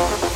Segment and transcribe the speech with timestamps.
[0.00, 0.29] Thank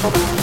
[0.00, 0.37] Bye.